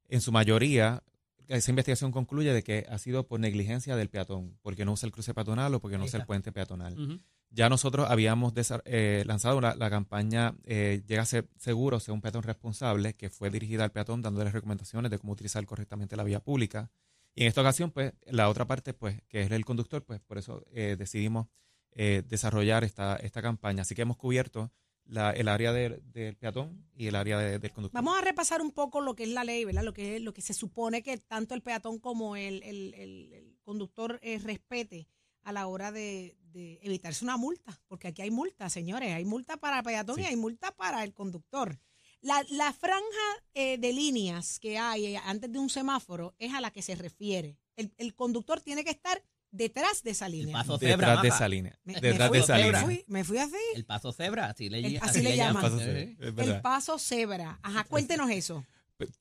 [0.07, 1.03] en su mayoría,
[1.49, 5.11] esa investigación concluye de que ha sido por negligencia del peatón, porque no usa el
[5.11, 7.21] cruce peatonal o porque no usa el puente peatonal.
[7.49, 8.53] Ya nosotros habíamos
[8.85, 13.31] eh, lanzado la, la campaña eh, Llega a ser seguro, sea un peatón responsable, que
[13.31, 16.91] fue dirigida al peatón dándole recomendaciones de cómo utilizar correctamente la vía pública.
[17.33, 20.37] Y en esta ocasión, pues, la otra parte, pues, que es el conductor, pues, por
[20.37, 21.47] eso eh, decidimos
[22.29, 23.81] desarrollar esta, esta campaña.
[23.81, 24.71] Así que hemos cubierto
[25.09, 28.01] la- el área del del peatón y el área de- del conductor.
[28.01, 29.83] Vamos a repasar un poco lo que es la ley, ¿verdad?
[29.83, 33.33] Lo que, es- lo que se supone que tanto el peatón como el, el- el-
[33.33, 35.07] el conductor eh, respete
[35.43, 39.57] a la hora de, de evitarse una multa, porque aquí hay multa, señores, hay multa
[39.57, 40.21] para peatón Sí.
[40.21, 41.79] y hay multa para el conductor.
[42.21, 43.05] La, la franja
[43.53, 46.95] eh, de líneas que hay eh, antes de un semáforo es a la que se
[46.95, 47.57] refiere.
[47.77, 50.53] El, el conductor tiene que estar detrás de esa línea.
[50.53, 51.79] paso cebra, Detrás de esa línea.
[51.83, 52.81] Me- me Detrás fui- de esa me línea.
[52.83, 53.55] fui- me fui así.
[53.75, 55.61] El paso cebra, así le, El- así así le llaman.
[55.63, 56.17] Paso Sí.
[56.19, 57.59] El paso cebra.
[57.63, 58.65] Ajá, cuéntenos eso.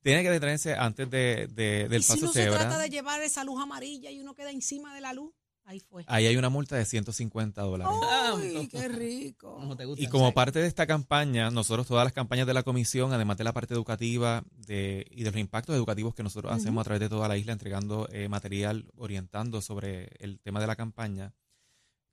[0.02, 2.52] Tiene que detenerse antes de, de- del y paso si no cebra.
[2.52, 5.32] se trata de llevar esa luz amarilla y uno queda encima de la luz,
[5.68, 6.04] ahí fue.
[6.06, 7.94] Ahí hay una multa de 150 dólares.
[8.10, 9.54] ¡Ay, qué rico!
[9.54, 10.02] ¿Cómo te gusta?
[10.02, 13.44] Y como parte de esta campaña, nosotros todas las campañas de la comisión, además de
[13.44, 17.08] la parte educativa de, y de los impactos educativos que nosotros hacemos a través de
[17.08, 21.34] toda la isla, entregando eh, material, orientando sobre el tema de la campaña,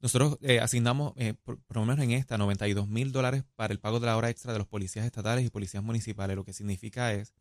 [0.01, 3.79] nosotros eh, asignamos, eh, por, por lo menos en esta, 92 mil dólares para el
[3.79, 6.35] pago de la hora extra de los policías estatales y policías municipales.
[6.35, 7.33] Lo que significa es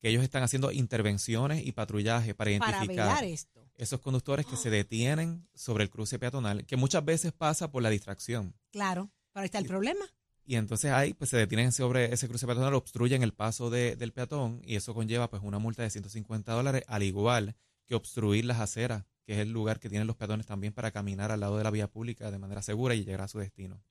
[0.00, 3.67] que ellos están haciendo intervenciones y patrullaje para Para identificar velar esto.
[3.78, 7.90] Esos conductores que se detienen sobre el cruce peatonal, que muchas veces pasa por la
[7.90, 8.54] distracción.
[8.70, 10.04] Claro, pero ahí está el problema.
[10.44, 14.12] Y entonces ahí pues se detienen sobre ese cruce peatonal, obstruyen el paso de- del
[14.12, 17.54] peatón y eso conlleva pues una multa de 150 dólares, al igual
[17.86, 21.30] que obstruir las aceras, que es el lugar que tienen los peatones también para caminar
[21.30, 23.82] al lado de la vía pública de manera segura y llegar a su destino.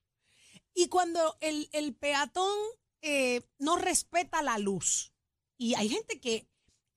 [0.73, 2.56] Y cuando el, el peatón
[3.02, 5.13] eh, no respeta la luz,
[5.58, 6.47] y hay gente que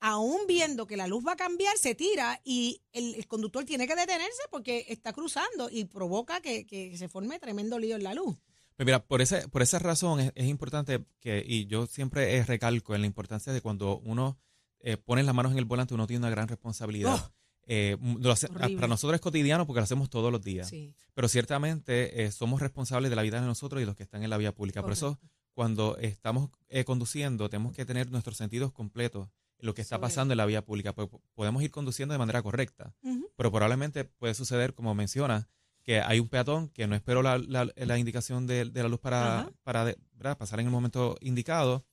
[0.00, 3.86] aún viendo que la luz va a cambiar, se tira y el, el conductor tiene
[3.86, 8.14] que detenerse porque está cruzando y provoca que, que se forme tremendo lío en la
[8.14, 8.36] luz.
[8.76, 12.44] Pues mira, por, ese, por esa razón es, es importante que, y yo siempre eh,
[12.44, 14.38] recalco en la importancia de cuando uno
[14.80, 17.14] eh, pone las manos en el volante, uno tiene una gran responsabilidad.
[17.22, 17.32] Oh.
[17.66, 18.76] Eh, lo hace- Horrible.
[18.76, 20.68] para nosotros es cotidiano porque lo hacemos todos los días.
[20.70, 20.94] Sí.
[21.12, 24.30] pero ciertamente eh, somos responsables de la vida de nosotros y los que están en
[24.30, 24.80] la vía pública.
[24.82, 25.20] Por eso,
[25.52, 29.28] cuando estamos eh, conduciendo, tenemos que tener nuestros sentidos completos
[29.62, 30.92] lo que está pasando en la vía pública.
[30.94, 32.94] Pues, podemos ir conduciendo de manera correcta,
[33.36, 35.48] pero probablemente puede suceder, como menciona,
[35.82, 39.00] que hay un peatón que no esperó la, la- la indicación de, de la luz
[39.00, 41.84] para, para pasar en el momento indicado.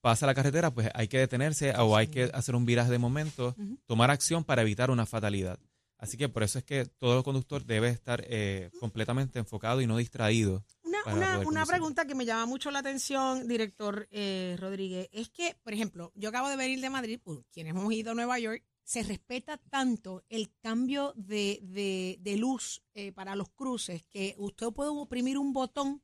[0.00, 3.54] Pasa la carretera, pues hay que detenerse o hay que hacer un viraje de momento,
[3.86, 5.58] tomar acción para evitar una fatalidad.
[5.98, 9.96] Así que por eso es que todo conductor debe estar eh, completamente enfocado y no
[9.96, 10.64] distraído.
[11.06, 15.56] Una, para una, pregunta que me llama mucho la atención, director eh, Rodríguez, es que,
[15.62, 18.64] por ejemplo, yo acabo de venir de Madrid, pues, quienes hemos ido a Nueva York,
[18.84, 24.68] se respeta tanto el cambio de, de- de luz eh, para los cruces que usted
[24.72, 26.02] puede oprimir un botón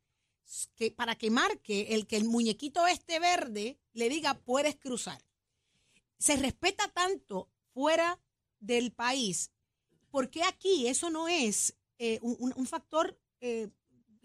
[0.76, 5.20] que, para que marque el que el muñequito este verde le diga puedes cruzar.
[6.18, 8.18] Se respeta tanto fuera
[8.60, 9.50] del país.
[10.10, 13.68] ¿Por qué aquí eso no es eh, un, un- un factor eh,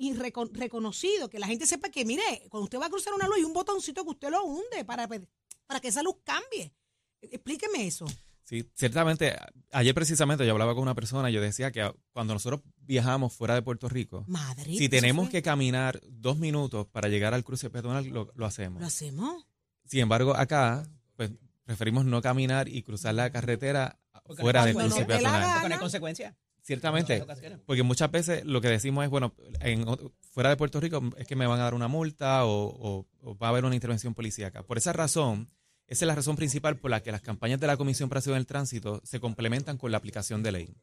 [0.03, 1.29] irreco- reconocido?
[1.29, 3.53] Que la gente sepa que, mire, cuando usted va a cruzar una luz hay un
[3.53, 6.73] botoncito que usted lo hunde para, para que esa luz cambie.
[7.21, 8.05] Explíqueme eso.
[8.45, 9.33] Sí, ciertamente,
[9.71, 13.55] ayer precisamente yo hablaba con una persona y yo decía que cuando nosotros viajamos fuera
[13.55, 14.77] de Puerto Rico, Madrid.
[14.77, 18.81] si tenemos que caminar dos minutos para llegar al cruce peatonal, lo, lo hacemos.
[18.81, 19.47] ¿Lo hacemos?
[19.85, 20.83] Sin embargo, acá,
[21.15, 21.31] pues
[21.63, 25.79] preferimos no caminar y cruzar la carretera Porque fuera del cruce peatonal.
[25.79, 26.35] consecuencias.
[26.65, 27.25] Ciertamente,
[27.65, 29.85] porque muchas veces lo que decimos es, bueno, en,
[30.31, 33.37] fuera de Puerto Rico es que me van a dar una multa o, o- o
[33.37, 34.63] va a haber una intervención policíaca.
[34.63, 35.49] Por esa razón,
[35.87, 38.39] esa es la razón principal por la que las campañas de la Comisión para Seguridad
[38.39, 40.73] del Tránsito se complementan con la aplicación de ley.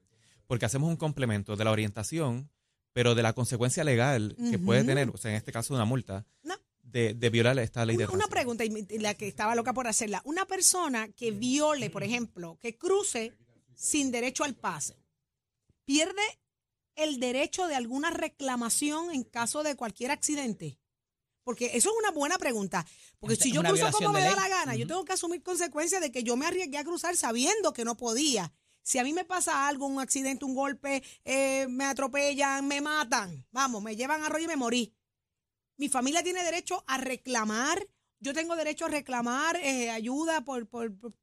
[0.47, 2.51] Porque hacemos un complemento de la orientación,
[2.93, 6.27] pero de la consecuencia legal que puede tener, o sea, en este caso una multa,
[6.43, 6.57] No.
[6.83, 8.35] de, de violar esta ley de Una, una tránsito.
[8.35, 10.21] pregunta, y me- y la que estaba loca por hacerla.
[10.27, 13.33] Una persona que viole, por ejemplo, que cruce
[13.75, 14.97] sin derecho al pase,
[15.91, 16.23] ¿pierde
[16.95, 20.79] el derecho de alguna reclamación en caso de cualquier accidente?
[21.43, 22.87] Porque eso es una buena pregunta.
[23.19, 26.13] Porque si yo cruzo como me da la gana, yo tengo que asumir consecuencias de
[26.13, 28.53] que yo me arriesgué a cruzar sabiendo que no podía.
[28.83, 33.45] Si a mí me pasa algo, un accidente, un golpe, eh, me atropellan, me matan,
[33.51, 34.95] vamos, me llevan a rollo y me morí.
[35.77, 37.85] Mi familia tiene derecho a reclamar,
[38.21, 41.15] yo tengo derecho a reclamar eh, ayuda por, por, por-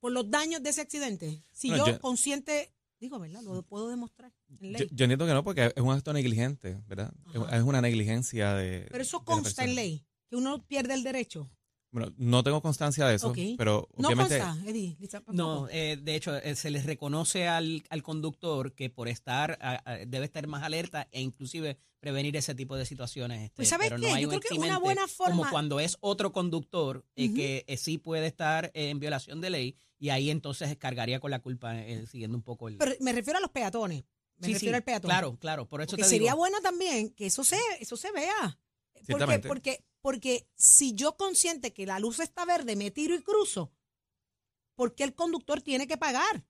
[0.00, 1.44] por los daños de ese accidente.
[1.50, 2.72] Si yo, yo- consciente,
[3.04, 3.42] digo, ¿verdad?
[3.42, 4.88] Lo puedo demostrar en Yo, ley.
[4.90, 7.12] yo entiendo que no, porque es un acto negligente, ¿verdad?
[7.32, 7.56] Es- Ajá.
[7.56, 8.86] Es una negligencia de.
[8.90, 11.50] Pero eso consta en ley, que uno pierde el derecho.
[11.94, 14.40] Bueno, no tengo constancia de eso, pero No obviamente.
[14.40, 14.96] consta, Eddie.
[15.28, 19.80] No, eh, de hecho, eh, se les reconoce al, al conductor que por estar, a-
[19.88, 23.44] a- debe estar más alerta e inclusive prevenir ese tipo de situaciones.
[23.44, 24.08] este, Pues, ¿sabes pero qué?
[24.08, 27.32] no hay Yo un creo que una buena forma- Como cuando es otro conductor eh,
[27.32, 31.30] que eh, sí puede estar eh, en violación de ley y ahí entonces cargaría con
[31.30, 32.76] la culpa eh, siguiendo un poco el...
[32.76, 34.02] Pero me refiero a los peatones.
[34.38, 35.08] Me Sí, refiero sí, al peatón.
[35.08, 36.38] Claro, claro, por eso Porque te sería digo.
[36.38, 38.58] bueno también que eso se, eso se vea.
[39.06, 43.72] Porque, porque, porque si yo consciente que la luz está verde, me tiro y cruzo,
[44.74, 46.46] ¿por qué el conductor tiene que pagar?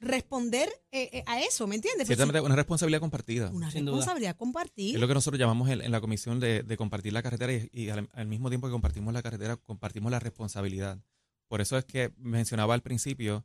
[0.00, 2.08] Responder eh, eh, a eso, ¿me entiendes?
[2.08, 3.50] Pues Ciertamente, una responsabilidad compartida.
[3.50, 3.98] una sin duda.
[3.98, 4.94] responsabilidad compartida.
[4.94, 7.68] Es lo que nosotros llamamos en, en la comisión de, de compartir la carretera y,
[7.72, 10.98] y al, al mismo tiempo que compartimos la carretera, compartimos la responsabilidad.
[11.46, 13.44] Por eso es que mencionaba al principio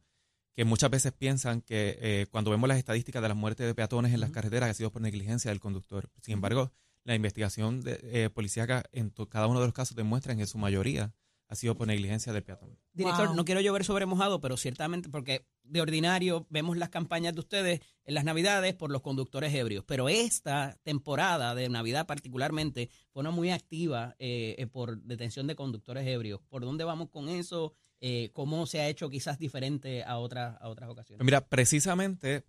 [0.55, 4.11] que muchas veces piensan que eh, cuando vemos las estadísticas de las muertes de peatones
[4.11, 6.09] en las carreteras ha sido por negligencia del conductor.
[6.23, 6.71] Sin embargo,
[7.07, 10.47] la investigación de, eh, policíaca en to- cada uno de los casos demuestra que en
[10.47, 11.13] su mayoría
[11.49, 12.77] ha sido por negligencia del peatón.
[12.91, 13.35] Director, Wow.
[13.37, 17.79] no quiero llover sobre mojado, pero ciertamente, porque de ordinario vemos las campañas de ustedes
[18.03, 23.31] en las Navidades por los conductores ebrios, pero esta temporada de Navidad particularmente fue una
[23.31, 26.41] muy activa eh, eh, por detención de conductores ebrios.
[26.49, 27.73] ¿Por dónde vamos con eso?
[28.01, 31.23] Eh, ¿Cómo se ha hecho quizás diferente a otras, a otras ocasiones?
[31.23, 32.43] Mira, precisamente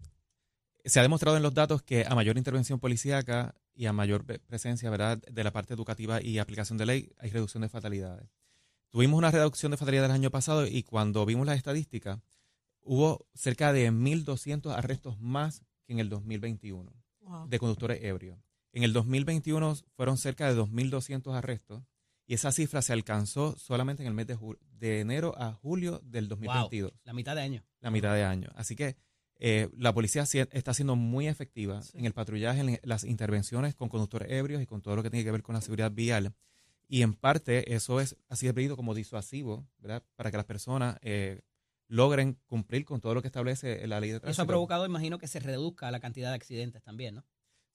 [0.85, 4.40] se ha demostrado en los datos que a mayor intervención policíaca y a mayor pre-
[4.40, 5.18] presencia ¿verdad?
[5.18, 8.28] de la parte educativa y aplicación de ley, hay reducción de fatalidades.
[8.90, 12.18] Tuvimos una reducción de fatalidades el año pasado y cuando vimos las estadísticas,
[12.80, 17.46] hubo cerca de 1.200 arrestos más que en el 2021 Wow.
[17.48, 18.38] de conductores ebrios.
[18.72, 21.82] En el 2021 fueron cerca de 2.200 arrestos
[22.26, 24.38] y esa cifra se alcanzó solamente en el mes de,
[24.72, 27.64] de enero a julio del Wow, 2022 la mitad de año.
[27.80, 28.48] la mitad de año.
[28.54, 28.96] Así que
[29.38, 31.98] eh, la policía está siendo muy efectiva Sí.
[31.98, 35.24] en el patrullaje, en las intervenciones con conductores ebrios y con todo lo que tiene
[35.24, 36.35] que ver con la seguridad vial.
[36.88, 40.03] Y en parte eso es así de pedido como disuasivo, ¿verdad?
[40.16, 41.42] Para que las personas eh,
[41.87, 44.33] logren cumplir con todo lo que establece la ley de tránsito.
[44.33, 47.24] Eso ha provocado, imagino, que se reduzca la cantidad de accidentes también, ¿no?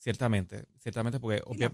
[0.04, 1.70] Ciertamente, ciertamente porque obvia-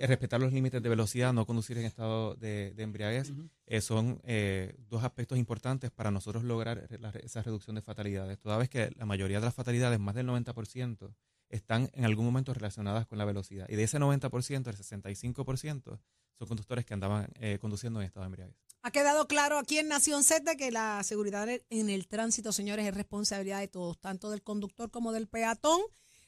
[0.00, 3.32] es respetar los límites de velocidad, no conducir en estado de, de embriaguez,
[3.66, 8.38] eh, son eh, dos aspectos importantes para nosotros lograr la- esa reducción de fatalidades.
[8.38, 11.14] Toda vez que la mayoría de las fatalidades, más del 90%,
[11.50, 13.66] están en algún momento relacionadas con la velocidad.
[13.68, 16.00] Y de ese 90%, el 65%
[16.38, 18.56] son conductores que andaban eh, conduciendo en estado de embriaguez.
[18.82, 22.94] Ha quedado claro aquí en Nación Z que la seguridad en el tránsito, señores, es
[22.94, 25.80] responsabilidad de todos, tanto del conductor como del peatón.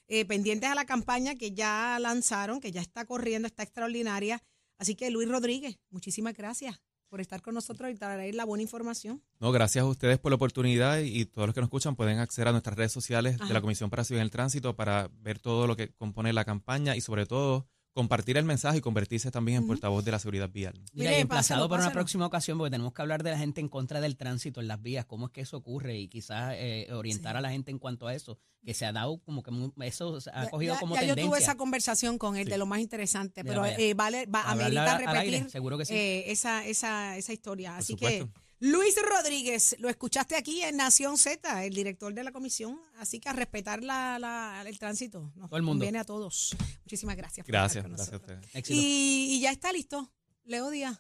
[0.08, 4.42] Eh, pendientes a la campaña que ya lanzaron, que ya está corriendo, está extraordinaria.
[4.78, 9.22] Así que Luis Rodríguez, muchísimas gracias por estar con nosotros y traer la buena información.
[9.38, 12.48] No, gracias a ustedes por la oportunidad y, todos los que nos escuchan pueden acceder
[12.48, 13.48] a nuestras redes sociales Ajá.
[13.48, 16.44] de la Comisión para Seguridad en el Tránsito para ver todo lo que compone la
[16.44, 17.66] campaña y sobre todo
[17.98, 20.80] compartir el mensaje y convertirse también en portavoz de la seguridad vial.
[20.92, 23.68] Mira, y emplazado para una próxima ocasión, porque tenemos que hablar de la gente en
[23.68, 27.36] contra del tránsito en las vías, cómo es que eso ocurre y quizás eh, orientar
[27.36, 29.50] a la gente en cuanto a eso, que se ha dado como que
[29.84, 32.50] eso se ha cogido ya, como ya yo tuve esa conversación con él Sí.
[32.52, 35.94] de lo más interesante, pero eh, vale, va, amerita al aire, repetir seguro que sí.
[35.94, 37.76] eh, esa, esa, esa historia.
[37.76, 38.28] Así que.
[38.60, 43.28] Luis Rodríguez, lo escuchaste aquí en Nación Z, el director de la comisión, así que
[43.28, 45.32] a respetar la, la- el tránsito.
[45.36, 45.82] Nos Todo el mundo.
[45.82, 46.56] conviene a todos.
[46.84, 47.46] Muchísimas gracias.
[47.46, 48.54] por Gracias, estar con gracias a ustedes.
[48.56, 48.80] Éxito.
[48.80, 50.12] Y, y ya está listo.
[50.44, 50.98] Leo Díaz.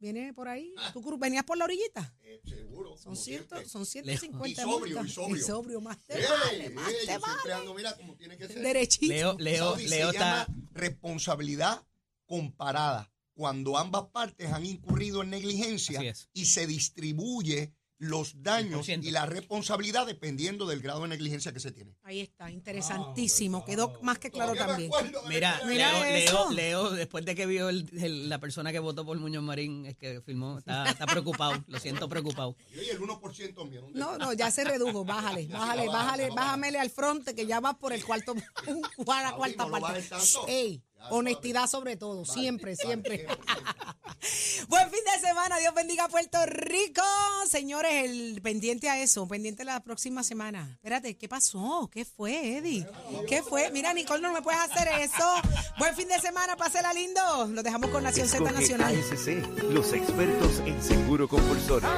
[0.00, 0.72] ¿Viene por ahí?
[0.92, 2.14] ¿Tú venías por la orillita?
[2.22, 2.96] Eh, seguro.
[2.96, 5.44] Son, ciento, son 150 Y sobrio, y sobrio.
[5.44, 7.52] sobrio, más te vale, más yo te siempre vale.
[7.54, 8.62] ando, mira, como tiene que ser.
[8.62, 9.12] Derechito.
[9.12, 10.46] Leo, Leo, Leo se está...
[10.46, 11.82] llama responsabilidad
[12.26, 13.10] comparada.
[13.38, 16.00] Cuando ambas partes han incurrido en negligencia
[16.32, 19.04] y se distribuye los daños 100%.
[19.04, 21.94] y la responsabilidad dependiendo del grado de negligencia que se tiene.
[22.02, 23.64] Ahí está, interesantísimo.
[23.64, 24.90] Quedó más que claro también.
[25.28, 26.50] Mira, Mira Leo.
[26.50, 29.86] Leo, Leo, después de que vio el- el- la persona que votó por Muñoz Marín,
[29.86, 32.56] es que filmó, está, está preocupado, lo siento preocupado.
[32.72, 33.82] Oye, el 1% mío.
[33.82, 35.04] ¿dónde No, no, ya se redujo.
[35.04, 38.32] Bájale, bájale, bájale, bájamele al frente que ya vas por el cuarto,
[39.08, 40.08] a la Saudi, cuarta parte.
[40.48, 43.26] Ey, honestidad sobre todo, siempre, Vale, siempre.
[44.68, 47.02] Buen fin de semana, Dios bendiga a Puerto Rico.
[47.48, 50.72] Señores, el pendiente a eso, pendiente la próxima semana.
[50.74, 51.88] Espérate, ¿qué pasó?
[51.92, 52.86] ¿Qué fue, Eddie?
[53.28, 53.70] ¿Qué fue?
[53.70, 55.24] Mira, Nicole, no me puedes hacer eso.
[55.78, 57.46] Buen fin de semana, pásela lindo.
[57.48, 58.94] Lo dejamos con Nación Z Nacional.
[58.94, 59.28] ASC,
[59.70, 61.88] los expertos en seguro compulsorio.